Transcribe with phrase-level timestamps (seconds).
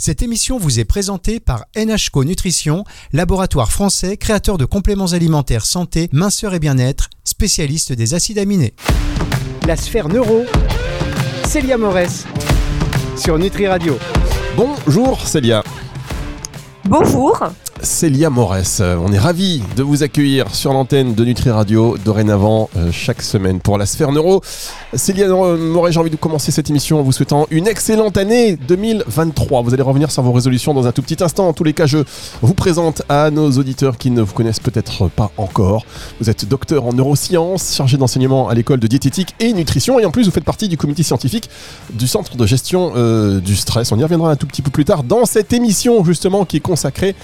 [0.00, 6.08] Cette émission vous est présentée par NHCO Nutrition, laboratoire français créateur de compléments alimentaires santé,
[6.12, 8.74] minceur et bien-être, spécialiste des acides aminés.
[9.66, 10.44] La sphère neuro,
[11.44, 12.26] Célia Morès,
[13.16, 13.98] sur Nutri Radio.
[14.56, 15.64] Bonjour Célia.
[16.84, 17.42] Bonjour.
[17.82, 18.80] Célia Morès.
[18.80, 23.22] Euh, on est ravi de vous accueillir sur l'antenne de Nutri Radio dorénavant euh, chaque
[23.22, 24.42] semaine pour la sphère neuro.
[24.94, 29.62] Célia Morès, j'ai envie de commencer cette émission en vous souhaitant une excellente année 2023.
[29.62, 31.48] Vous allez revenir sur vos résolutions dans un tout petit instant.
[31.48, 31.98] En tous les cas, je
[32.42, 35.84] vous présente à nos auditeurs qui ne vous connaissent peut-être pas encore.
[36.20, 40.10] Vous êtes docteur en neurosciences, chargé d'enseignement à l'école de diététique et nutrition et en
[40.10, 41.48] plus vous faites partie du comité scientifique
[41.92, 43.92] du centre de gestion euh, du stress.
[43.92, 46.60] On y reviendra un tout petit peu plus tard dans cette émission justement qui est
[46.60, 47.14] consacrée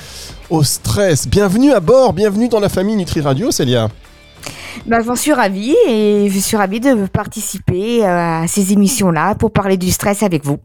[0.50, 1.26] au stress.
[1.26, 3.88] Bienvenue à bord, bienvenue dans la famille Nutri Radio, Célia.
[4.86, 9.52] Bah, j'en suis ravie et je suis ravie de participer euh, à ces émissions-là pour
[9.52, 10.58] parler du stress avec vous.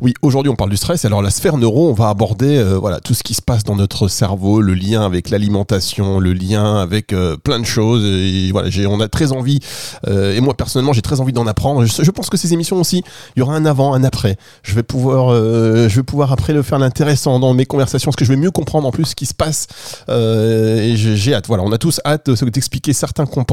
[0.00, 1.04] Oui, aujourd'hui on parle du stress.
[1.04, 3.76] Alors la sphère neuro, on va aborder euh, voilà tout ce qui se passe dans
[3.76, 8.04] notre cerveau, le lien avec l'alimentation, le lien avec euh, plein de choses.
[8.04, 9.60] Et voilà, j'ai, on a très envie,
[10.08, 11.84] et moi personnellement j'ai très envie d'en apprendre.
[11.84, 13.02] Je, pense que ces émissions aussi,
[13.36, 14.36] il y aura un avant, un après.
[14.62, 18.24] Je vais pouvoir, je vais pouvoir après le faire l'intéressant dans mes conversations, parce que
[18.24, 19.66] je vais mieux comprendre en plus ce qui se passe.
[20.08, 21.46] et j'ai hâte.
[21.46, 23.51] Voilà, on a tous hâte d'expliquer certains comportements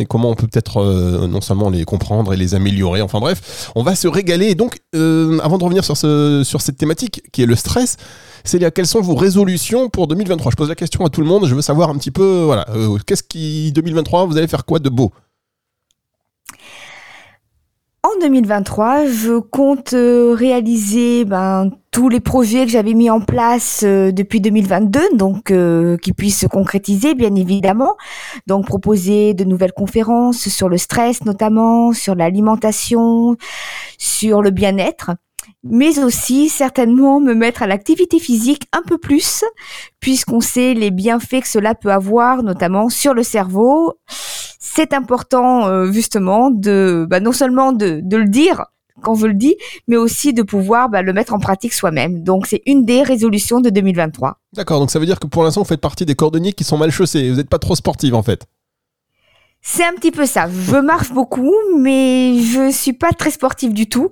[0.00, 3.02] et comment on peut peut-être euh, non seulement les comprendre et les améliorer.
[3.02, 4.54] Enfin bref, on va se régaler.
[4.54, 7.96] donc, euh, avant de revenir sur, ce, sur cette thématique qui est le stress,
[8.44, 11.46] Célia, quelles sont vos résolutions pour 2023 Je pose la question à tout le monde.
[11.46, 14.78] Je veux savoir un petit peu, voilà, euh, qu'est-ce qui 2023 vous allez faire quoi
[14.78, 15.12] de beau?
[18.02, 24.12] En 2023, je compte réaliser ben, tous les projets que j'avais mis en place euh,
[24.12, 27.96] depuis 2022, donc euh, qui puissent se concrétiser bien évidemment.
[28.46, 33.38] Donc proposer de nouvelles conférences sur le stress notamment, sur l'alimentation,
[33.96, 35.12] sur le bien-être
[35.64, 39.42] mais aussi certainement me mettre à l'activité physique un peu plus,
[39.98, 43.94] puisqu'on sait les bienfaits que cela peut avoir, notamment sur le cerveau.
[44.60, 48.66] C'est important euh, justement de bah, non seulement de, de le dire,
[49.02, 49.56] quand je le dis,
[49.88, 52.22] mais aussi de pouvoir bah, le mettre en pratique soi-même.
[52.22, 54.38] Donc c'est une des résolutions de 2023.
[54.54, 56.78] D'accord, donc ça veut dire que pour l'instant vous faites partie des cordonniers qui sont
[56.78, 58.46] mal chaussés, vous n'êtes pas trop sportive en fait.
[59.68, 60.48] C'est un petit peu ça.
[60.48, 64.10] Je marche beaucoup, mais je suis pas très sportive du tout.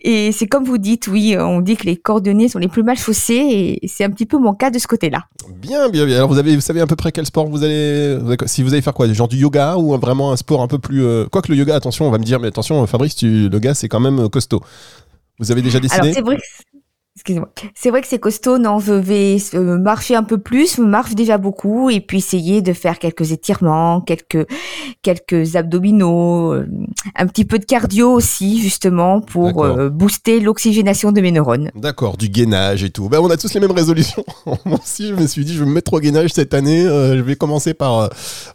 [0.00, 2.96] Et c'est comme vous dites, oui, on dit que les cordonniers sont les plus mal
[2.96, 5.24] chaussés, et c'est un petit peu mon cas de ce côté-là.
[5.56, 6.16] Bien, bien, bien.
[6.16, 8.80] Alors vous avez, vous savez à peu près quel sport vous allez, si vous allez
[8.80, 11.50] faire quoi, genre du yoga ou vraiment un sport un peu plus, euh, quoi que
[11.50, 14.00] le yoga, attention, on va me dire, mais attention, Fabrice, tu, le gars, c'est quand
[14.00, 14.60] même costaud.
[15.40, 16.14] Vous avez déjà décidé?
[16.16, 16.34] Alors
[17.14, 17.50] Excusez-moi.
[17.74, 21.14] C'est vrai que c'est costaud, non, je vais euh, marcher un peu plus, je marche
[21.14, 24.46] déjà beaucoup et puis essayer de faire quelques étirements, quelques
[25.02, 26.66] quelques abdominaux, euh,
[27.14, 31.70] un petit peu de cardio aussi justement pour euh, booster l'oxygénation de mes neurones.
[31.74, 33.10] D'accord, du gainage et tout.
[33.10, 34.24] Ben, on a tous les mêmes résolutions.
[34.64, 37.20] Moi aussi, je me suis dit je vais me mettre au gainage cette année, je
[37.20, 38.08] vais commencer par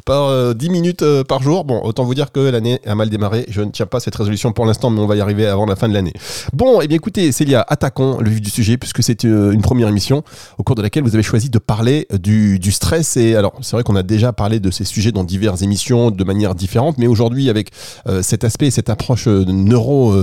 [0.03, 1.63] par 10 minutes par jour.
[1.63, 4.51] Bon, autant vous dire que l'année a mal démarré, je ne tiens pas cette résolution
[4.51, 6.13] pour l'instant mais on va y arriver avant la fin de l'année.
[6.53, 9.61] Bon, et eh bien écoutez, Célia, attaquons le vif du sujet puisque c'est euh, une
[9.61, 10.23] première émission
[10.57, 13.17] au cours de laquelle vous avez choisi de parler du, stress.
[13.17, 16.23] Et alors, c'est vrai qu'on a déjà parlé de ces sujets dans diverses émissions de
[16.23, 17.71] manière différente, mais aujourd'hui, avec
[18.07, 20.13] euh, cet aspect, cette approche euh, neuro,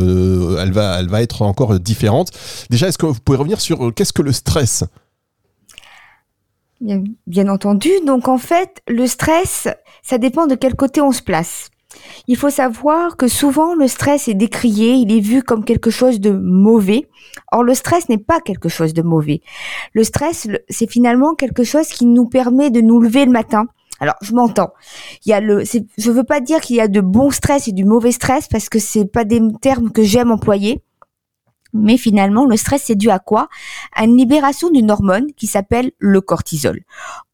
[0.58, 2.30] elle, va, elle va être encore différente.
[2.70, 4.84] Déjà, est-ce que vous pouvez revenir sur qu'est-ce que le stress?
[6.80, 7.91] Bien, entendu.
[8.06, 9.68] Donc en fait, le stress,
[10.02, 11.70] ça dépend de quel côté on se place.
[12.27, 16.21] Il faut savoir que souvent le stress est décrié, il est vu comme quelque chose
[16.21, 17.09] de mauvais.
[17.53, 19.43] Or le stress n'est pas quelque chose de mauvais.
[19.93, 23.66] Le stress, c'est finalement quelque chose qui nous permet de nous lever le matin.
[24.00, 24.72] Alors, je m'entends.
[25.25, 27.72] Il y a le, je veux pas dire qu'il y a de bon stress et
[27.72, 30.83] du mauvais stress parce que c'est pas des termes que j'aime employer.
[31.72, 33.49] Mais finalement, le stress, c'est dû à quoi?
[33.94, 36.81] À une libération d'une hormone qui s'appelle le cortisol.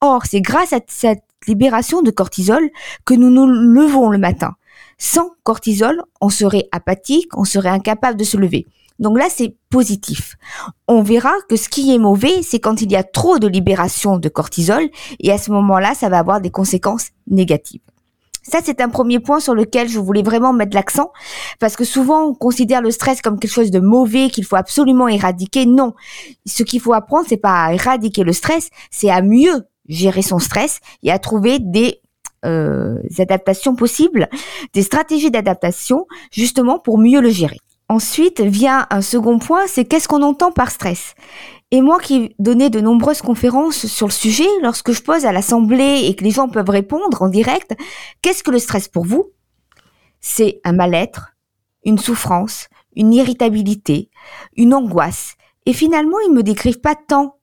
[0.01, 2.69] Or, c'est grâce à cette libération de cortisol
[3.05, 4.55] que nous nous levons le matin.
[4.99, 8.67] Sans cortisol, on serait apathique, on serait incapable de se lever.
[8.99, 10.37] Donc là, c'est positif.
[10.87, 14.19] On verra que ce qui est mauvais, c'est quand il y a trop de libération
[14.19, 14.83] de cortisol,
[15.19, 17.81] et à ce moment-là, ça va avoir des conséquences négatives.
[18.43, 21.13] Ça, c'est un premier point sur lequel je voulais vraiment mettre l'accent,
[21.61, 25.09] parce que souvent, on considère le stress comme quelque chose de mauvais, qu'il faut absolument
[25.09, 25.65] éradiquer.
[25.65, 25.95] Non.
[26.45, 30.39] Ce qu'il faut apprendre, c'est pas à éradiquer le stress, c'est à mieux gérer son
[30.39, 32.01] stress et à trouver des
[32.45, 34.29] euh, adaptations possibles,
[34.73, 37.59] des stratégies d'adaptation justement pour mieux le gérer.
[37.89, 41.15] Ensuite vient un second point, c'est qu'est-ce qu'on entend par stress?
[41.73, 46.03] Et moi qui donnais de nombreuses conférences sur le sujet, lorsque je pose à l'assemblée
[46.05, 47.77] et que les gens peuvent répondre en direct,
[48.23, 49.31] qu'est-ce que le stress pour vous?
[50.21, 51.35] C'est un mal-être,
[51.85, 54.11] une souffrance, une irritabilité,
[54.57, 55.37] une angoisse,
[55.67, 57.39] Et finalement, ils me décrivent pas tant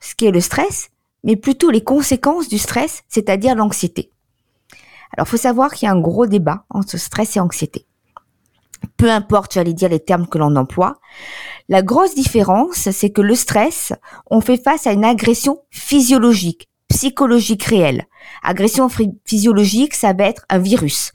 [0.00, 0.90] ce qu'est le stress,
[1.24, 4.10] mais plutôt les conséquences du stress, c'est-à-dire l'anxiété.
[5.16, 7.86] Alors, faut savoir qu'il y a un gros débat entre stress et anxiété.
[8.96, 11.00] Peu importe, j'allais dire les termes que l'on emploie.
[11.68, 13.92] La grosse différence, c'est que le stress,
[14.30, 18.06] on fait face à une agression physiologique, psychologique réelle.
[18.42, 18.88] Agression
[19.24, 21.12] physiologique, ça va être un virus.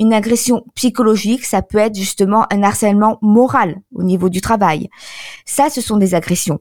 [0.00, 4.88] Une agression psychologique, ça peut être justement un harcèlement moral au niveau du travail.
[5.44, 6.60] Ça, ce sont des agressions.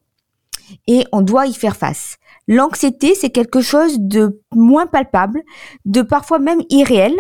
[0.88, 2.18] Et on doit y faire face.
[2.48, 5.44] L'anxiété, c'est quelque chose de moins palpable,
[5.86, 7.16] de parfois même irréel,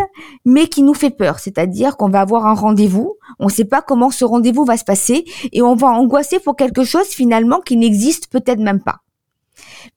[0.46, 1.40] mais qui nous fait peur.
[1.40, 4.84] C'est-à-dire qu'on va avoir un rendez-vous, on ne sait pas comment ce rendez-vous va se
[4.84, 9.00] passer, et on va angoisser pour quelque chose finalement qui n'existe peut-être même pas.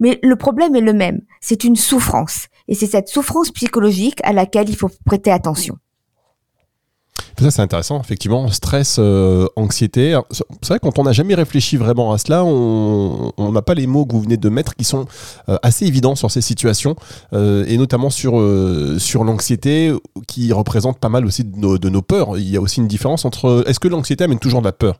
[0.01, 2.47] Mais le problème est le même, c'est une souffrance.
[2.69, 5.79] Et c'est cette souffrance psychologique à laquelle il faut prêter attention.
[7.39, 8.49] Ça, c'est intéressant, effectivement.
[8.49, 10.19] Stress, euh, anxiété.
[10.31, 14.07] C'est vrai, quand on n'a jamais réfléchi vraiment à cela, on n'a pas les mots
[14.07, 15.05] que vous venez de mettre qui sont
[15.49, 16.97] euh, assez évidents sur ces situations,
[17.35, 18.43] euh, et notamment sur,
[18.99, 19.93] sur l'anxiété,
[20.27, 22.39] qui représente pas mal aussi de nos, de nos peurs.
[22.39, 23.65] Il y a aussi une différence entre.
[23.67, 24.99] Est-ce que l'anxiété amène toujours de la peur?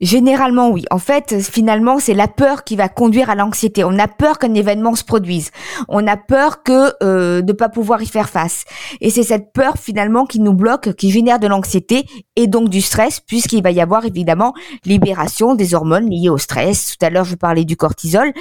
[0.00, 0.86] Généralement, oui.
[0.90, 3.84] En fait, finalement, c'est la peur qui va conduire à l'anxiété.
[3.84, 5.50] On a peur qu'un événement se produise.
[5.88, 8.64] On a peur que euh, de pas pouvoir y faire face.
[9.02, 12.80] Et c'est cette peur finalement qui nous bloque, qui génère de l'anxiété et donc du
[12.80, 14.54] stress, puisqu'il va y avoir évidemment
[14.86, 16.96] libération des hormones liées au stress.
[16.96, 18.32] Tout à l'heure, je parlais du cortisol.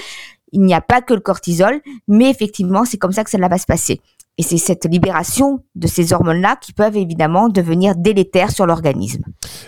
[0.53, 3.57] Il n'y a pas que le cortisol, mais effectivement, c'est comme ça que ça va
[3.57, 3.99] se passer.
[4.37, 9.23] Et c'est cette libération de ces hormones-là qui peuvent évidemment devenir délétères sur l'organisme.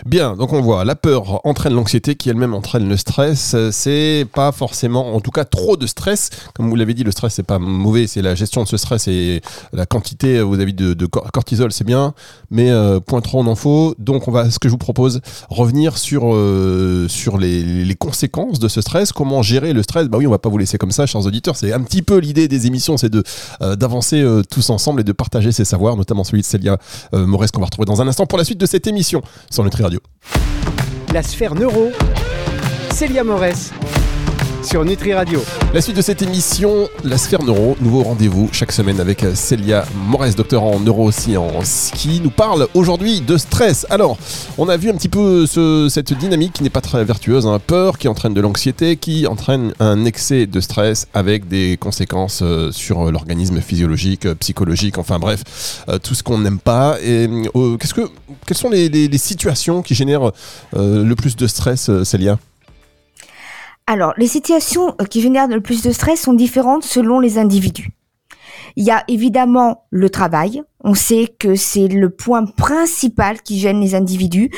[0.06, 3.54] Bien, donc on voit, la peur entraîne l'anxiété qui elle-même entraîne le stress.
[3.70, 6.30] C'est pas forcément, en tout cas, trop de stress.
[6.54, 9.08] Comme vous l'avez dit, le stress c'est pas mauvais, c'est la gestion de ce stress
[9.08, 9.42] et
[9.72, 12.14] la quantité, vous avez de, de cortisol, c'est bien,
[12.50, 13.94] mais euh, point trop on en faut.
[13.98, 18.68] Donc on va, ce que je vous propose, revenir sur, euh, sur les, conséquences de
[18.68, 20.08] ce stress, comment gérer le stress?
[20.08, 21.56] Bah oui, on va pas vous laisser comme ça, chers auditeurs.
[21.56, 23.22] C'est un petit peu l'idée des émissions, c'est de
[23.60, 26.78] euh, d'avancer tout ensemble et de partager ses savoirs, notamment celui de Célia
[27.14, 29.82] euh, qu'on va retrouver dans un instant pour la suite de cette émission sur Nutri
[29.82, 30.00] Radio.
[31.12, 31.90] La sphère neuro,
[32.90, 33.72] Célia Morès
[34.62, 35.42] sur Nutri Radio.
[35.74, 40.36] La suite de cette émission, la sphère neuro, nouveau rendez-vous chaque semaine avec Célia Morès,
[40.36, 43.86] docteur en neurosciences, qui nous parle aujourd'hui de stress.
[43.90, 44.16] Alors,
[44.58, 45.46] on a vu un petit peu
[45.88, 47.60] cette dynamique qui n'est pas très vertueuse, hein.
[47.64, 52.70] peur qui entraîne de l'anxiété, qui entraîne un excès de stress avec des conséquences euh,
[52.70, 56.98] sur l'organisme physiologique, psychologique, enfin bref, euh, tout ce qu'on n'aime pas.
[57.02, 58.08] Et euh, qu'est-ce que,
[58.46, 60.32] quelles sont les, situations qui génèrent
[60.74, 62.38] le plus de stress, Célia?
[63.86, 67.90] Alors, les situations euh, qui génèrent le plus de stress sont différentes selon les individus.
[68.76, 70.62] Il y a évidemment le travail.
[70.82, 74.50] On sait que c'est le point principal qui gêne les individus,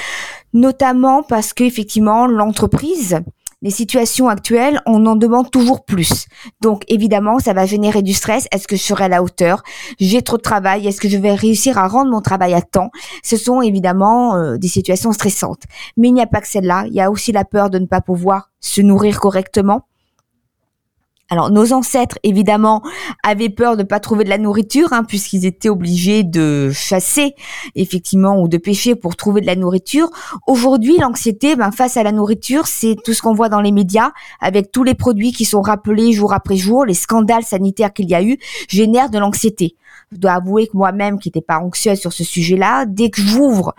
[0.53, 3.21] notamment parce qu'effectivement l'entreprise
[3.64, 6.26] les situations actuelles, on en demande toujours plus.
[6.61, 8.46] Donc évidemment, ça va générer du stress.
[8.52, 9.62] Est-ce que je serai à la hauteur?
[9.99, 10.87] J'ai trop de travail.
[10.87, 12.90] Est-ce que je vais réussir à rendre mon travail à temps?
[13.22, 15.62] Ce sont évidemment euh, des situations stressantes.
[15.96, 16.84] Mais il n'y a pas que celle-là.
[16.88, 19.87] Il y a aussi la peur de ne pas pouvoir se nourrir correctement
[21.31, 22.82] alors nos ancêtres évidemment
[23.23, 27.35] avaient peur de pas trouver de la nourriture hein, puisqu'ils étaient obligés de chasser
[27.75, 30.11] effectivement ou de pêcher pour trouver de la nourriture.
[30.47, 34.12] Aujourd'hui l'anxiété ben, face à la nourriture c'est tout ce qu'on voit dans les médias
[34.41, 38.14] avec tous les produits qui sont rappelés jour après jour, les scandales sanitaires qu'il y
[38.14, 38.38] a eu
[38.69, 39.76] génèrent de l'anxiété
[40.14, 43.75] je dois avouer que moi-même, qui n'étais pas anxieuse sur ce sujet-là, dès que j'ouvre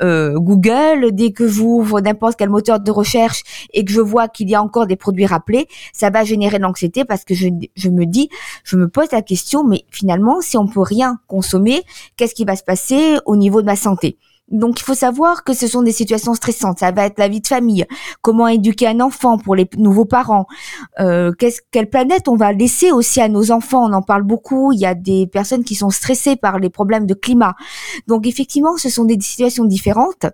[0.00, 3.42] euh, Google, dès que j'ouvre n'importe quel moteur de recherche
[3.72, 6.62] et que je vois qu'il y a encore des produits rappelés, ça va générer de
[6.62, 8.28] l'anxiété parce que je, me dis,
[8.64, 11.82] je me pose la question, mais finalement, si on peut rien consommer,
[12.16, 14.18] qu'est-ce qui va se passer au niveau de ma santé?
[14.50, 16.80] Donc il faut savoir que ce sont des situations stressantes.
[16.80, 17.86] Ça va être la vie de famille,
[18.20, 20.46] comment éduquer un enfant pour les nouveaux parents,
[20.98, 21.32] euh,
[21.70, 23.88] quelle planète on va laisser aussi à nos enfants?
[23.88, 24.72] On en parle beaucoup.
[24.72, 27.54] Il y a des personnes qui sont stressées par les problèmes de climat.
[28.08, 30.26] Donc effectivement, ce sont des situations différentes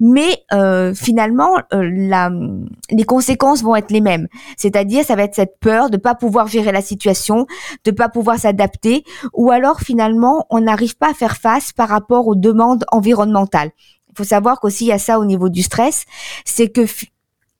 [0.00, 2.30] mais euh, finalement euh, la,
[2.90, 4.26] les conséquences vont être les mêmes.
[4.56, 7.46] C'est-à-dire ça va être cette peur de pas pouvoir gérer la situation,
[7.84, 9.04] de pas pouvoir s'adapter,
[9.34, 13.70] ou alors finalement on n'arrive pas à faire face par rapport aux demandes environnementales.
[14.08, 16.04] Il faut savoir qu'aussi il y a ça au niveau du stress,
[16.44, 16.82] c'est que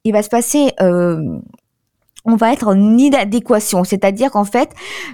[0.03, 1.39] il va se passer euh,
[2.25, 4.71] on va être en inadéquation, c'est-à-dire qu'en fait,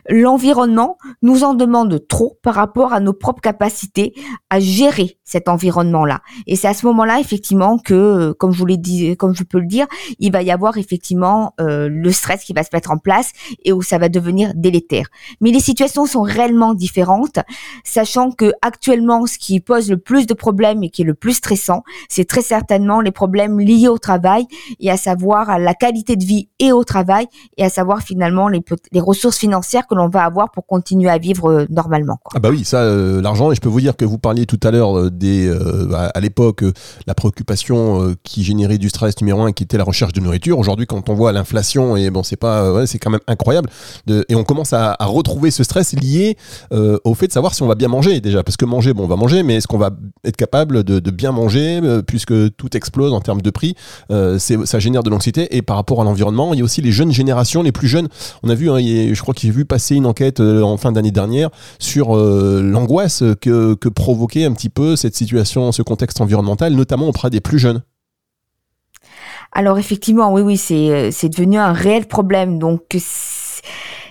[0.09, 4.13] l'environnement nous en demande trop par rapport à nos propres capacités
[4.49, 6.21] à gérer cet environnement-là.
[6.47, 9.59] Et c'est à ce moment-là, effectivement, que, comme je vous l'ai dit, comme je peux
[9.59, 9.87] le dire,
[10.19, 13.31] il va y avoir effectivement euh, le stress qui va se mettre en place
[13.63, 15.07] et où ça va devenir délétère.
[15.41, 17.39] Mais les situations sont réellement différentes,
[17.83, 21.33] sachant que actuellement, ce qui pose le plus de problèmes et qui est le plus
[21.33, 24.45] stressant, c'est très certainement les problèmes liés au travail
[24.79, 26.96] et à savoir à la qualité de vie et au travail
[27.57, 28.61] et à savoir finalement les,
[28.99, 32.19] ressources financières que l'on va avoir pour continuer à vivre euh, normalement.
[32.35, 34.59] Ah bah oui, ça, euh, l'argent, et je peux vous dire que vous parliez tout
[34.63, 35.51] à l'heure euh, des,
[35.93, 36.63] à, l'époque,
[37.05, 40.59] la préoccupation qui générait du stress numéro un, qui était la recherche de nourriture.
[40.59, 43.69] Aujourd'hui, quand on voit l'inflation, et bon, c'est pas, c'est quand même incroyable,
[44.07, 46.37] et on commence à, retrouver ce stress lié
[46.71, 49.07] au fait de savoir si on va bien manger déjà, parce que manger, bon, on
[49.07, 49.91] va manger, mais est-ce qu'on va
[50.23, 53.75] être capable de, de bien manger, puisque tout explose en termes de prix,
[54.09, 57.11] ça génère de l'anxiété, et par rapport à l'environnement, il y a aussi les jeunes
[57.11, 58.07] générations, les plus jeunes.
[58.43, 60.91] On a vu, hein, je crois qu'il j'ai vu passer une enquête euh, en fin
[60.91, 66.19] d'année dernière sur euh, l'angoisse que, que provoquait un petit peu cette situation, ce contexte
[66.19, 67.81] environnemental, notamment auprès des plus jeunes.
[69.53, 72.59] Alors effectivement, oui, oui, c'est euh, c'est devenu un réel problème.
[72.59, 72.97] Donc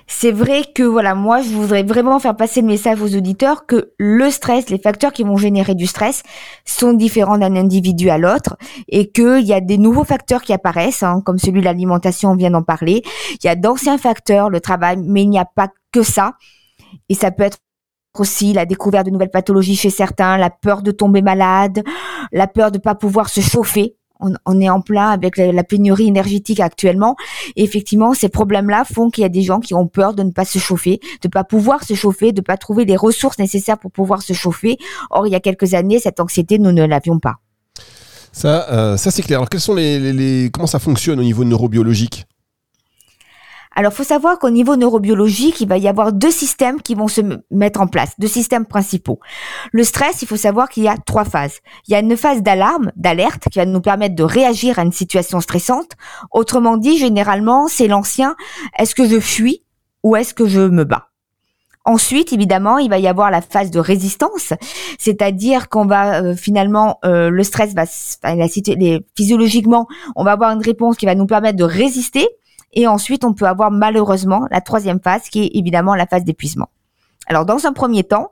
[0.08, 3.92] c'est vrai que voilà, moi je voudrais vraiment faire passer le message aux auditeurs que
[3.98, 6.22] le stress, les facteurs qui vont générer du stress
[6.64, 8.56] sont différents d'un individu à l'autre
[8.88, 12.36] et qu'il y a des nouveaux facteurs qui apparaissent, hein, comme celui de l'alimentation, on
[12.36, 13.02] vient d'en parler.
[13.42, 16.34] Il y a d'anciens facteurs, le travail, mais il n'y a pas que ça.
[17.08, 17.58] Et ça peut être
[18.18, 21.82] aussi la découverte de nouvelles pathologies chez certains, la peur de tomber malade,
[22.32, 26.08] la peur de ne pas pouvoir se chauffer on, est en plein avec la, pénurie
[26.08, 27.16] énergétique actuellement.
[27.56, 30.44] Effectivement, ces problèmes-là font qu'il y a des gens qui ont peur de ne pas
[30.44, 33.78] se chauffer, de ne pas pouvoir se chauffer, de ne pas trouver les ressources nécessaires
[33.78, 34.78] pour pouvoir se chauffer.
[35.10, 37.36] Or, il y a quelques années, cette anxiété, nous ne l'avions pas.
[38.32, 39.38] Ça, euh, ça c'est clair.
[39.38, 42.26] Alors, quels sont les, comment ça fonctionne au niveau neurobiologique?
[43.78, 47.20] Alors, faut savoir qu'au niveau neurobiologique, il va y avoir deux systèmes qui vont se
[47.50, 49.20] mettre en place, deux systèmes principaux.
[49.70, 51.60] Le stress, il faut savoir qu'il y a trois phases.
[51.86, 54.92] Il y a une phase d'alarme, d'alerte, qui va nous permettre de réagir à une
[54.92, 55.90] situation stressante.
[56.30, 58.34] Autrement dit, généralement, c'est l'ancien
[58.78, 59.62] est-ce que je fuis
[60.02, 61.10] ou est-ce que je me bats?
[61.84, 64.54] Ensuite, évidemment, il va y avoir la phase de résistance,
[64.98, 67.84] c'est-à-dire qu'on va euh, finalement euh, le stress va
[68.34, 68.48] la,
[69.14, 72.26] physiologiquement, on va avoir une réponse qui va nous permettre de résister
[72.76, 76.68] et ensuite, on peut avoir malheureusement la troisième phase qui est évidemment la phase d'épuisement.
[77.26, 78.30] Alors, dans un premier temps,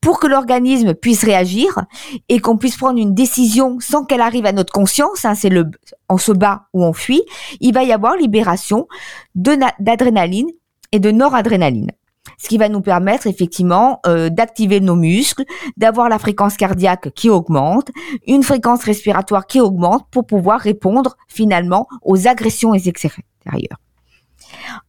[0.00, 1.84] pour que l'organisme puisse réagir
[2.30, 5.70] et qu'on puisse prendre une décision sans qu'elle arrive à notre conscience, hein, c'est le,
[6.08, 7.22] on se bat ou on fuit,
[7.60, 8.86] il va y avoir libération
[9.34, 10.48] d'adrénaline
[10.92, 11.90] et de noradrénaline.
[12.38, 15.44] Ce qui va nous permettre effectivement euh, d'activer nos muscles,
[15.76, 17.88] d'avoir la fréquence cardiaque qui augmente,
[18.26, 22.72] une fréquence respiratoire qui augmente pour pouvoir répondre finalement aux agressions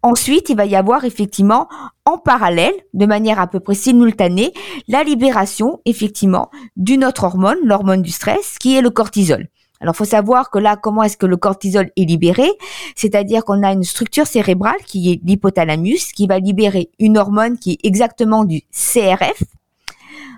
[0.01, 1.67] Ensuite, il va y avoir effectivement
[2.05, 4.53] en parallèle, de manière à peu près simultanée,
[4.87, 9.47] la libération effectivement d'une autre hormone, l'hormone du stress, qui est le cortisol.
[9.79, 12.47] Alors, faut savoir que là, comment est-ce que le cortisol est libéré?
[12.95, 17.71] C'est-à-dire qu'on a une structure cérébrale qui est l'hypothalamus, qui va libérer une hormone qui
[17.71, 19.43] est exactement du CRF.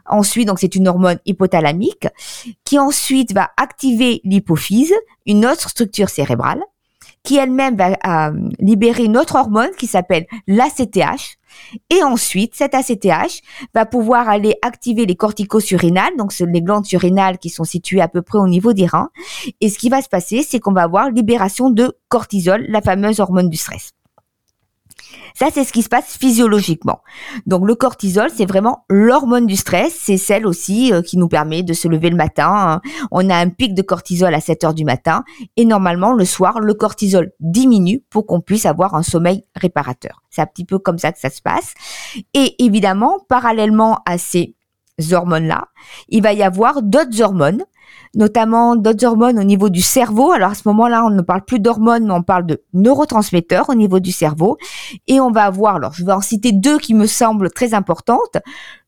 [0.05, 2.07] Ensuite, donc c'est une hormone hypothalamique
[2.63, 4.93] qui ensuite va activer l'hypophyse,
[5.25, 6.61] une autre structure cérébrale
[7.23, 11.37] qui elle-même va euh, libérer une autre hormone qui s'appelle l'ACTH.
[11.89, 13.41] Et ensuite, cette ACTH
[13.73, 18.21] va pouvoir aller activer les corticosurinales, donc les glandes surinales qui sont situées à peu
[18.21, 19.09] près au niveau des reins.
[19.61, 23.19] Et ce qui va se passer, c'est qu'on va avoir libération de cortisol, la fameuse
[23.19, 23.93] hormone du stress.
[25.33, 27.01] Ça, c'est ce qui se passe physiologiquement.
[27.45, 29.93] Donc le cortisol, c'est vraiment l'hormone du stress.
[29.93, 32.53] C'est celle aussi euh, qui nous permet de se lever le matin.
[32.53, 32.81] Hein.
[33.11, 35.23] On a un pic de cortisol à 7 heures du matin.
[35.57, 40.21] Et normalement, le soir, le cortisol diminue pour qu'on puisse avoir un sommeil réparateur.
[40.29, 41.73] C'est un petit peu comme ça que ça se passe.
[42.33, 44.55] Et évidemment, parallèlement à ces
[45.11, 45.67] hormones-là,
[46.09, 47.63] il va y avoir d'autres hormones
[48.15, 50.31] notamment d'autres hormones au niveau du cerveau.
[50.31, 53.75] Alors à ce moment-là, on ne parle plus d'hormones, mais on parle de neurotransmetteurs au
[53.75, 54.57] niveau du cerveau.
[55.07, 58.37] Et on va avoir, alors je vais en citer deux qui me semblent très importantes.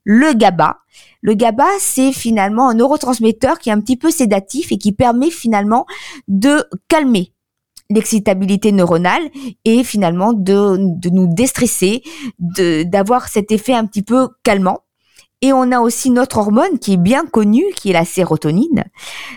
[0.03, 0.77] Le GABA.
[1.21, 5.31] Le GABA, c'est finalement un neurotransmetteur qui est un petit peu sédatif et qui permet
[5.31, 5.85] finalement
[6.27, 7.33] de calmer
[7.89, 9.23] l'excitabilité neuronale
[9.63, 12.03] et finalement de, de nous déstresser,
[12.39, 14.84] d'avoir cet effet un petit peu calmant.
[15.45, 18.83] Et on a aussi notre hormone qui est bien connue, qui est la sérotonine.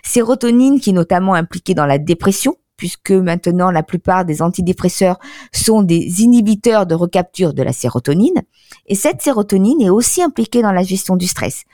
[0.03, 5.19] Sérotonine qui est notamment impliquée dans la dépression, puisque maintenant la plupart des antidépresseurs
[5.53, 8.41] sont des inhibiteurs de recapture de la sérotonine.
[8.87, 11.65] Et cette sérotonine est aussi impliquée dans la gestion du stress.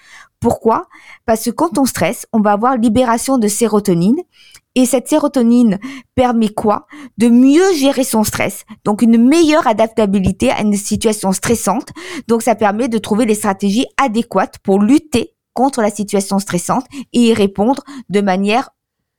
[0.41, 0.89] Pourquoi?
[1.27, 4.19] Parce que quand on stresse, on va avoir libération de sérotonine
[4.75, 5.79] Et cette sérotonine
[6.15, 6.87] permet quoi?
[7.17, 8.65] De mieux gérer son stress.
[8.85, 11.91] Donc une meilleure adaptabilité à une situation stressante.
[12.29, 17.21] Donc ça permet de trouver les stratégies adéquates pour lutter contre la situation stressante et
[17.21, 18.71] y répondre de manière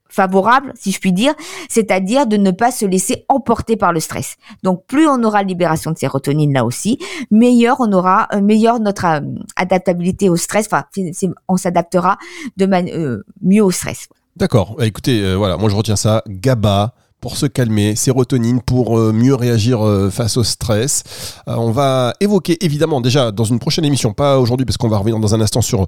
[0.08, 1.34] favorable, si je puis dire,
[1.68, 4.36] c'est-à-dire de ne pas se laisser emporter par le stress.
[4.62, 6.98] Donc plus on aura libération de sérotonine là aussi,
[7.30, 8.40] meilleur on aura, euh,
[8.78, 9.20] notre euh,
[9.56, 10.66] adaptabilité au stress.
[10.66, 10.84] Enfin,
[11.48, 12.18] on s'adaptera
[12.56, 14.08] de euh, mieux au stress.
[14.36, 14.76] D'accord.
[14.76, 16.22] Bah, écoutez, voilà, moi je retiens ça.
[16.28, 21.02] GABA, pour se calmer, sérotonine pour euh, mieux réagir euh, face au stress.
[21.48, 24.98] Euh, on va évoquer évidemment déjà dans une prochaine émission, pas aujourd'hui parce qu'on va
[24.98, 25.86] revenir dans un instant sur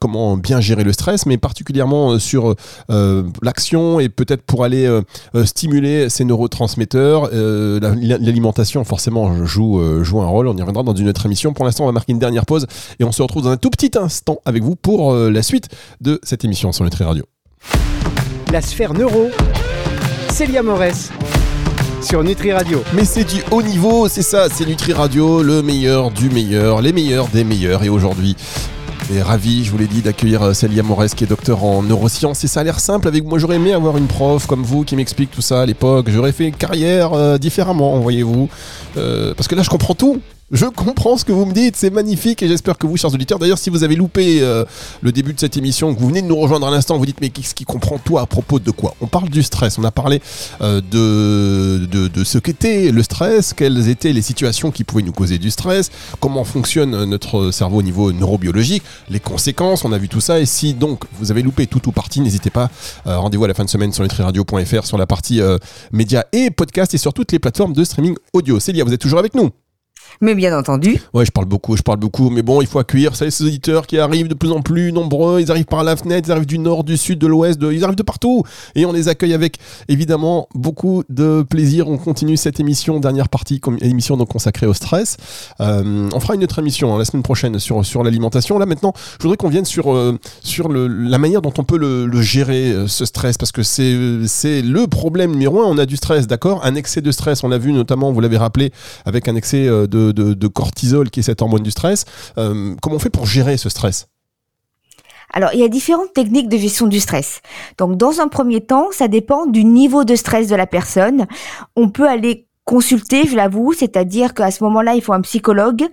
[0.00, 2.54] comment bien gérer le stress, mais particulièrement sur
[3.42, 4.88] l'action et peut-être pour aller
[5.44, 7.30] stimuler ces neurotransmetteurs.
[7.32, 11.52] L'alimentation forcément joue, joue un rôle, on y reviendra dans une autre émission.
[11.52, 12.66] Pour l'instant on va marquer une dernière pause
[12.98, 15.68] et on se retrouve dans un tout petit instant avec vous pour la suite
[16.00, 17.24] de cette émission sur Nutri Radio.
[18.54, 19.30] La sphère neuro
[20.30, 21.10] Célia Morès
[22.00, 22.84] sur Nutri Radio.
[22.94, 26.92] Mais c'est du haut niveau, c'est ça, c'est Nutri Radio, le meilleur du meilleur, les
[26.92, 27.82] meilleurs des meilleurs.
[27.82, 28.36] Et aujourd'hui,
[29.12, 32.44] et ravi, je vous l'ai dit, d'accueillir euh, Célia Morès qui est docteur en neurosciences.
[32.44, 33.40] Et ça a l'air simple avec moi.
[33.40, 36.08] J'aurais aimé avoir une prof comme vous qui m'explique tout ça à l'époque.
[36.08, 38.48] J'aurais fait une carrière euh, différemment, voyez-vous.
[38.96, 40.20] Euh, parce que là, je comprends tout.
[40.50, 43.38] Je comprends ce que vous me dites, c'est magnifique et j'espère que vous, chers auditeurs,
[43.38, 44.66] d'ailleurs, si vous avez loupé euh,
[45.00, 47.22] le début de cette émission, que vous venez de nous rejoindre à l'instant, vous dites
[47.22, 48.94] mais qu'est-ce qui comprend toi à propos de quoi?
[49.00, 50.20] On parle du stress, on a parlé
[50.60, 55.38] euh, de, de, ce qu'était le stress, quelles étaient les situations qui pouvaient nous causer
[55.38, 60.20] du stress, comment fonctionne notre cerveau au niveau neurobiologique, les conséquences, on a vu tout
[60.20, 62.70] ça et si donc vous avez loupé tout ou partie, n'hésitez pas,
[63.06, 65.40] euh, rendez-vous à la fin de semaine sur nutriradio.fr sur la partie
[65.90, 68.60] médias et podcast et sur toutes les plateformes de streaming audio.
[68.60, 69.50] Célia, vous êtes toujours avec nous?
[70.20, 71.00] Mais bien entendu.
[71.12, 73.86] Ouais, je parle beaucoup, je parle beaucoup, mais bon, il faut accueillir ça, ces auditeurs
[73.86, 75.40] qui arrivent de plus en plus nombreux.
[75.40, 77.96] Ils arrivent par la fenêtre, ils arrivent du nord, du sud, de l'ouest, ils arrivent
[77.96, 78.42] de partout.
[78.74, 79.58] Et on les accueille avec
[79.88, 81.88] évidemment beaucoup de plaisir.
[81.88, 85.16] On continue cette émission, dernière partie, émission donc consacrée au stress.
[85.60, 88.58] Euh, on fera une autre émission hein, la semaine prochaine sur, sur l'alimentation.
[88.58, 92.22] Là maintenant, je voudrais qu'on vienne sur, euh, sur la manière dont on peut le,
[92.22, 95.66] gérer, euh, ce stress, parce que c'est le problème numéro un.
[95.66, 96.64] On a du stress, d'accord?
[96.64, 98.72] Un excès de stress, on l'a vu notamment, vous l'avez rappelé,
[99.04, 102.04] avec un excès de de, cortisol, qui est cette hormone du stress.
[102.38, 104.08] Euh, comment on fait pour gérer ce stress?
[105.32, 107.40] Alors, il y a différentes techniques de gestion du stress.
[107.78, 111.26] Donc, dans un premier temps, ça dépend du niveau de stress de la personne.
[111.74, 115.84] On peut aller consulter, je l'avoue, c'est-à-dire qu'à ce moment-là, il faut un psychologue,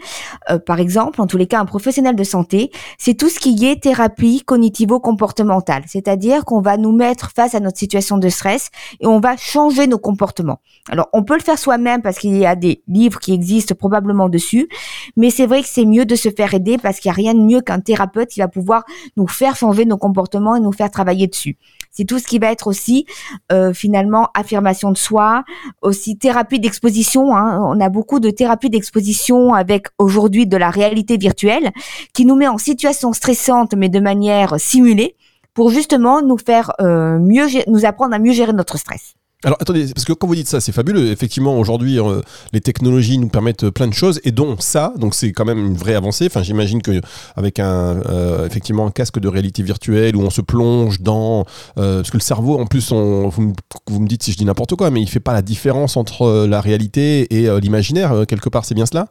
[0.49, 2.71] euh, par exemple, en tous les cas un professionnel de santé.
[2.97, 7.77] C'est tout ce qui est thérapie cognitivo-comportementale, c'est-à-dire qu'on va nous mettre face à notre
[7.77, 8.69] situation de stress
[9.01, 10.59] et on va changer nos comportements.
[10.89, 14.29] Alors, on peut le faire soi-même parce qu'il y a des livres qui existent probablement
[14.29, 14.69] dessus,
[15.17, 17.33] mais c'est vrai que c'est mieux de se faire aider parce qu'il n'y a rien
[17.33, 18.83] de mieux qu'un thérapeute qui va pouvoir
[19.17, 21.57] nous faire changer nos comportements et nous faire travailler dessus.
[21.91, 23.05] C'est tout ce qui va être aussi
[23.51, 25.43] euh, finalement affirmation de soi,
[25.81, 27.35] aussi thérapie d'exposition.
[27.35, 27.59] Hein.
[27.63, 31.71] On a beaucoup de thérapies d'exposition avec aujourd'hui de la réalité virtuelle
[32.13, 35.15] qui nous met en situation stressante mais de manière simulée
[35.53, 39.15] pour justement nous faire euh, mieux, nous apprendre à mieux gérer notre stress.
[39.43, 41.11] Alors attendez, parce que quand vous dites ça, c'est fabuleux.
[41.11, 42.21] Effectivement, aujourd'hui, euh,
[42.53, 45.73] les technologies nous permettent plein de choses, et dont ça, donc c'est quand même une
[45.73, 46.27] vraie avancée.
[46.27, 47.01] Enfin, j'imagine que
[47.35, 51.45] avec un euh, effectivement un casque de réalité virtuelle où on se plonge dans,
[51.79, 53.53] euh, parce que le cerveau, en plus, on, vous,
[53.87, 56.45] vous, me dites si je dis n'importe quoi, mais il fait pas la différence entre
[56.45, 58.65] la réalité et l'imaginaire quelque part.
[58.65, 59.07] C'est bien cela?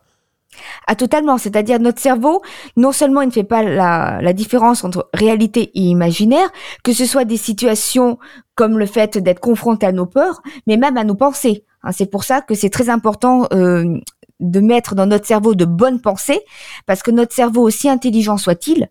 [0.87, 1.39] Ah, totalement.
[1.39, 2.43] C'est-à-dire notre cerveau,
[2.77, 6.51] non seulement il ne fait pas la, la, différence entre réalité et imaginaire,
[6.85, 8.19] que ce soit des situations
[8.55, 11.65] comme le fait d'être confronté à nos peurs, mais même à nos pensées.
[11.83, 13.99] Hein, c'est pour ça que c'est très important euh,
[14.41, 16.41] de mettre dans notre cerveau de bonnes pensées,
[16.87, 18.89] parce que notre cerveau, aussi intelligent soit-il,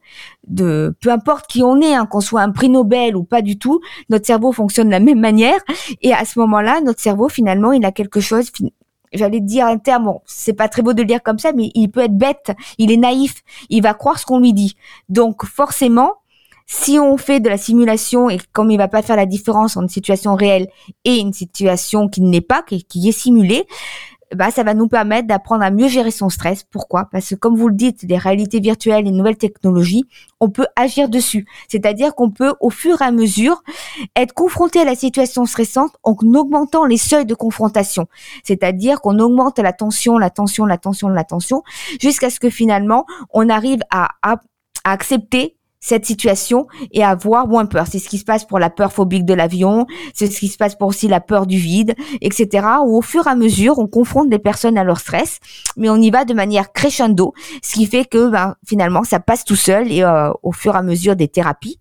[0.47, 3.57] de peu importe qui on est, hein, qu'on soit un prix Nobel ou pas du
[3.57, 5.59] tout, notre cerveau fonctionne de la même manière.
[6.01, 8.51] Et à ce moment-là, notre cerveau, finalement, il a quelque chose
[9.13, 11.89] j'allais dire un terme, c'est pas très beau de le dire comme ça, mais il
[11.89, 14.75] peut être bête, il est naïf, il va croire ce qu'on lui dit.
[15.09, 16.13] Donc forcément,
[16.65, 19.83] si on fait de la simulation et comme il va pas faire la différence entre
[19.83, 20.67] une situation réelle
[21.03, 23.65] et une situation qui n'est pas, qui est simulée,
[24.35, 26.63] bah, ça va nous permettre d'apprendre à mieux gérer son stress.
[26.63, 27.09] Pourquoi?
[27.11, 30.05] Parce que comme vous le dites, les réalités virtuelles, les nouvelles technologies,
[30.39, 31.47] on peut agir dessus.
[31.67, 33.63] C'est-à-dire qu'on peut, au fur et à mesure,
[34.15, 38.07] être confronté à la situation stressante en augmentant les seuils de confrontation.
[38.43, 41.63] C'est-à-dire qu'on augmente la tension, la tension, la tension, la tension,
[41.99, 44.09] jusqu'à ce que finalement, on arrive à,
[44.85, 47.85] accepter cette situation et avoir moins peur.
[47.89, 50.57] C'est ce qui se passe pour la peur phobique de l'avion, c'est ce qui se
[50.57, 52.67] passe pour aussi la peur du vide, etc.
[52.85, 55.39] Où au fur et à mesure, on confronte les personnes à leur stress,
[55.77, 59.43] mais on y va de manière crescendo, ce qui fait que ben, finalement, ça passe
[59.45, 61.79] tout seul et euh, au fur et à mesure des thérapies,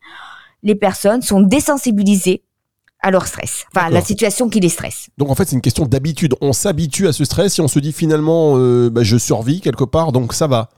[0.63, 2.43] les personnes sont désensibilisées
[3.01, 5.09] à leur stress, enfin la situation qui les stresse.
[5.19, 6.35] Donc en fait c'est une question d'habitude.
[6.41, 9.85] On s'habitue à ce stress et on se dit finalement euh, bah, je survis quelque
[9.85, 10.69] part donc ça va.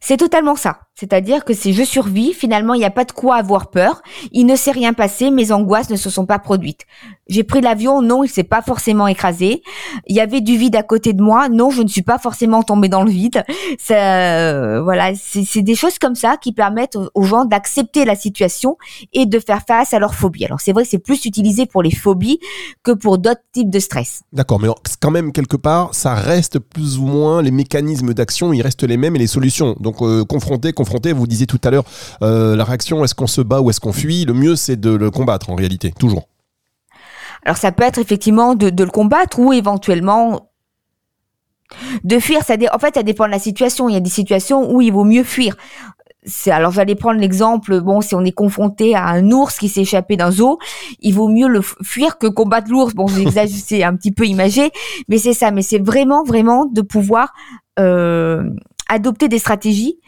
[0.00, 0.80] C'est totalement ça.
[1.00, 4.02] C'est-à-dire que si je survis, finalement, il n'y a pas de quoi avoir peur.
[4.32, 6.84] Il ne s'est rien passé, mes angoisses ne se sont pas produites.
[7.26, 9.62] J'ai pris l'avion, non, il s'est pas forcément écrasé.
[10.08, 12.62] Il y avait du vide à côté de moi, non, je ne suis pas forcément
[12.62, 13.44] tombée dans le vide.
[13.78, 18.76] Ça, euh, voilà, c'est des choses comme ça qui permettent aux gens d'accepter la situation
[19.14, 20.44] et de faire face à leur phobie.
[20.44, 22.40] Alors c'est vrai c'est plus utilisé pour les phobies
[22.82, 24.22] que pour d'autres types de stress.
[24.34, 24.68] D'accord, mais
[25.00, 28.98] quand même quelque part, ça reste plus ou moins les mécanismes d'action, ils restent les
[28.98, 29.76] mêmes et les solutions.
[29.80, 31.84] Donc euh, confronter, confronter vous disiez tout à l'heure,
[32.22, 34.24] euh, la réaction, est-ce qu'on se bat ou est-ce qu'on fuit?
[34.24, 36.28] Le mieux, c'est de le combattre en réalité, toujours.
[37.44, 40.50] Alors ça peut être effectivement de, le combattre ou éventuellement
[42.04, 42.42] de fuir.
[42.44, 43.88] Ça en fait, ça dépend de la situation.
[43.88, 45.56] Il y a des situations où il vaut mieux fuir.
[46.48, 50.18] Alors j'allais prendre l'exemple, bon, si on est confronté à un ours qui s'est échappé
[50.18, 50.58] d'un zoo,
[51.00, 52.94] il vaut mieux le fuir que combattre l'ours.
[52.94, 53.06] Bon,
[53.48, 54.70] c'est un petit peu imagé,
[55.08, 55.50] mais c'est ça.
[55.50, 57.32] Mais c'est vraiment, vraiment de pouvoir
[57.78, 58.50] euh,
[58.88, 59.98] adopter des stratégies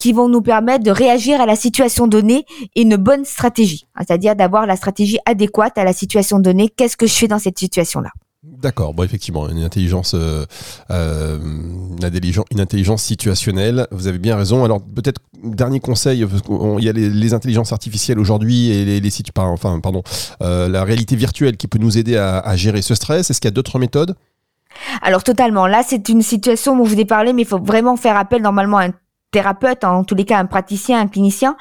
[0.00, 4.34] qui vont nous permettre de réagir à la situation donnée et une bonne stratégie, c'est-à-dire
[4.34, 6.68] d'avoir la stratégie adéquate à la situation donnée.
[6.68, 8.10] Qu'est-ce que je fais dans cette situation-là?
[8.42, 10.46] D'accord, bon effectivement, une intelligence, euh,
[10.90, 11.38] euh
[12.50, 13.86] une intelligence situationnelle.
[13.90, 14.64] Vous avez bien raison.
[14.64, 16.26] Alors peut-être dernier conseil,
[16.78, 20.02] il y a les, intelligences artificielles aujourd'hui et les, les sites, enfin pardon,
[20.42, 23.28] euh, la réalité virtuelle qui peut nous aider à, à gérer ce stress.
[23.28, 24.16] Est-ce qu'il y a d'autres méthodes?
[25.02, 25.66] Alors totalement.
[25.66, 28.40] Là, c'est une situation dont je vous ai parlé, mais il faut vraiment faire appel
[28.40, 28.92] normalement à un
[29.30, 31.56] thérapeute, en tous les cas un praticien, un clinicien.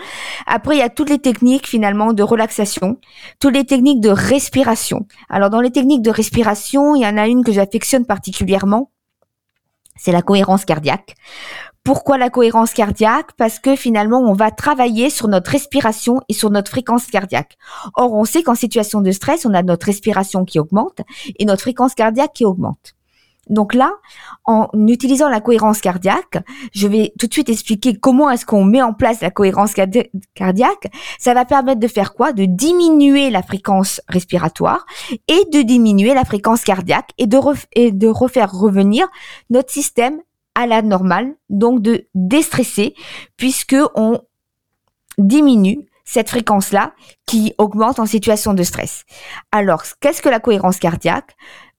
[0.46, 2.98] Après, il y a toutes les techniques finalement de relaxation,
[3.40, 5.06] toutes les techniques de respiration.
[5.30, 8.92] Alors dans les techniques de respiration, il y en a une que j'affectionne particulièrement,
[9.96, 11.16] c'est la cohérence cardiaque.
[11.84, 13.32] Pourquoi la cohérence cardiaque?
[13.38, 17.58] Parce que finalement, on va travailler sur notre respiration et sur notre fréquence cardiaque.
[17.96, 21.02] Or, on sait qu'en situation de stress, on a notre respiration qui augmente
[21.38, 22.96] et notre fréquence cardiaque qui augmente.
[23.50, 23.94] Donc là,
[24.46, 26.38] en utilisant la cohérence cardiaque,
[26.74, 29.74] je vais tout de suite expliquer comment est-ce qu'on met en place la cohérence
[30.36, 30.92] cardiaque.
[31.18, 32.32] Ça va permettre de faire quoi?
[32.32, 34.86] De diminuer la fréquence respiratoire
[35.28, 39.08] et de diminuer la fréquence cardiaque et de, refaire revenir
[39.50, 40.20] notre système
[40.56, 42.94] à la normale, donc de déstresser
[43.38, 44.20] puisque on
[45.18, 46.94] diminue cette fréquence-là
[47.28, 49.06] qui augmente en situation de stress.
[49.52, 51.36] Alors, qu'est-ce que la cohérence cardiaque?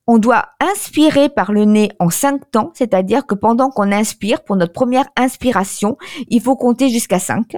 [0.07, 4.55] On doit inspirer par le nez en cinq temps, c'est-à-dire que pendant qu'on inspire, pour
[4.55, 7.55] notre première inspiration, il faut compter jusqu'à 5.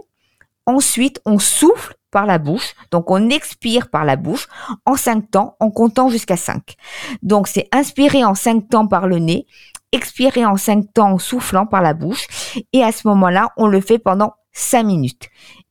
[0.65, 4.47] Ensuite, on souffle par la bouche, donc on expire par la bouche
[4.85, 6.75] en cinq temps en comptant jusqu'à 5.
[7.23, 9.47] Donc c'est inspirer en cinq temps par le nez,
[9.91, 12.27] expirer en cinq temps en soufflant par la bouche
[12.71, 15.29] et à ce moment-là, on le fait pendant 5 minutes.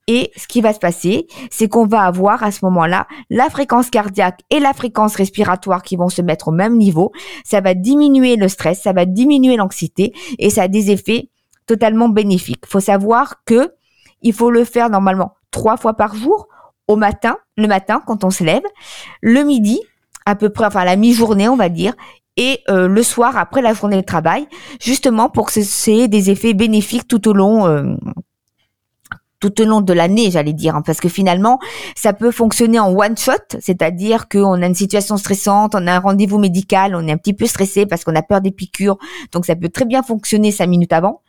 [0.09, 3.89] Et ce qui va se passer, c'est qu'on va avoir à ce moment-là la fréquence
[3.89, 7.13] cardiaque et la fréquence respiratoire qui vont se mettre au même niveau.
[7.45, 11.31] Ça va diminuer le stress, ça va diminuer l'anxiété et ça a des effets
[11.67, 12.65] totalement bénéfiques.
[12.65, 13.73] Il faut savoir que
[14.23, 16.49] il faut le faire normalement trois fois par jour,
[16.89, 18.63] au matin, le matin quand on se lève,
[19.21, 19.81] le midi,
[20.27, 21.95] à peu près, enfin la mi-journée on va dire,
[22.37, 24.49] et euh, le soir après la journée de travail,
[24.81, 27.95] justement pour que c'est des effets bénéfiques tout au long euh,
[29.43, 31.59] tout au long de l'année, j'allais dire, hein, parce que finalement,
[31.97, 35.99] ça peut fonctionner en one shot, c'est-à-dire qu'on a une situation stressante, on a un
[35.99, 38.99] rendez-vous médical, on est un petit peu stressé parce qu'on a peur des piqûres,
[39.33, 41.23] donc ça peut très bien fonctionner cinq minutes avant.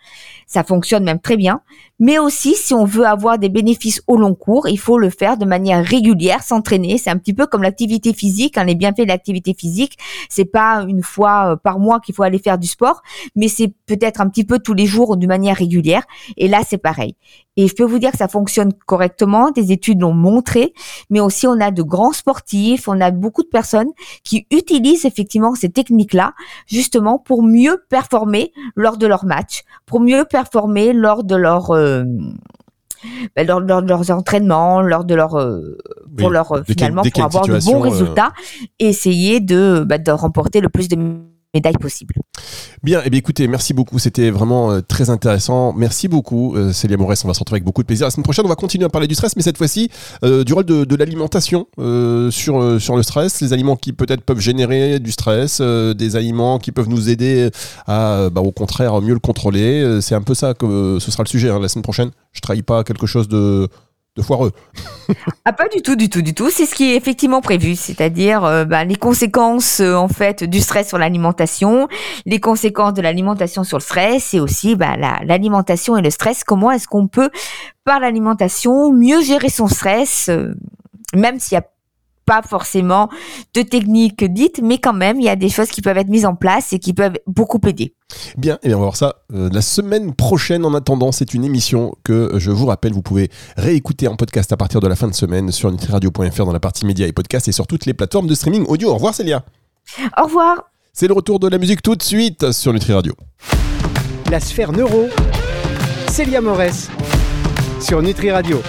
[0.46, 1.62] Ça fonctionne même très bien.
[2.00, 5.38] Mais aussi, si on veut avoir des bénéfices au long cours, il faut le faire
[5.38, 6.98] de manière régulière, s'entraîner.
[6.98, 8.58] C'est un petit peu comme l'activité physique.
[8.58, 9.98] Hein, les bienfaits de l'activité physique,
[10.30, 13.02] c'est pas une fois euh, par mois qu'il faut aller faire du sport,
[13.36, 16.04] mais c'est peut-être un petit peu tous les jours de manière régulière.
[16.38, 17.16] Et là, c'est pareil.
[17.58, 19.52] Et je peux vous dire que ça fonctionne correctement.
[19.52, 20.74] Des études l'ont montré,
[21.10, 23.90] mais aussi on a de grands sportifs, on a beaucoup de personnes
[24.24, 26.34] qui utilisent effectivement ces techniques-là,
[26.68, 32.04] justement pour mieux performer lors de leur match, pour mieux performer lors de leur euh,
[33.36, 35.78] ben, lors, de leurs entraînements, lors de leur euh,
[36.18, 38.32] pour leur euh, finalement pour avoir de bons résultats,
[38.80, 40.96] et essayer de, ben, de remporter le plus de
[41.54, 42.16] médailles possible.
[42.82, 45.74] Bien, et eh bien écoutez, merci beaucoup, c'était vraiment euh, très intéressant.
[45.74, 48.08] Merci beaucoup, euh, Célia Morès, on va se retrouver avec beaucoup de plaisir.
[48.08, 49.90] La semaine prochaine, on va continuer à parler du stress, mais cette fois-ci,
[50.24, 51.68] euh, du rôle de, l'alimentation
[52.30, 56.72] sur, sur le stress, les aliments qui peut-être peuvent générer du stress, des aliments qui
[56.72, 57.50] peuvent nous aider
[57.88, 60.00] à, bah, au contraire, mieux le contrôler.
[60.02, 62.12] C'est un peu ça que ce sera le sujet hein, la semaine prochaine.
[62.32, 63.68] Je trahis pas quelque chose de
[64.16, 64.52] de foireux.
[65.46, 66.50] ah pas du tout, du tout, du tout.
[66.50, 70.88] C'est ce qui est effectivement prévu, c'est-à-dire bah, les conséquences euh, en fait du stress
[70.88, 71.88] sur l'alimentation,
[72.26, 76.44] les conséquences de l'alimentation sur le stress, et aussi bah, l'alimentation et le stress.
[76.44, 77.30] Comment est-ce qu'on peut
[77.86, 80.54] par l'alimentation mieux gérer son stress, euh,
[81.14, 81.66] même s'il y a
[82.26, 83.10] pas forcément
[83.54, 86.26] de techniques dites, mais quand même, il y a des choses qui peuvent être mises
[86.26, 87.96] en place et qui peuvent beaucoup aider.
[88.38, 90.66] Bien, et bien on va voir ça euh, la semaine prochaine.
[90.66, 94.52] En attendant, c'est une émission que euh, je vous rappelle, vous pouvez réécouter en podcast
[94.52, 97.48] à partir de la fin de semaine sur nutriradio.fr dans la partie médias et podcasts
[97.48, 98.90] et sur toutes les plateformes de streaming audio.
[98.90, 99.44] Au revoir Célia.
[100.18, 100.64] Au revoir.
[100.94, 103.14] C'est le retour de la musique tout de suite sur Nutri Radio.
[104.30, 105.08] La sphère neuro,
[106.08, 106.90] Célia Morès
[107.80, 108.62] sur Nutri Radio.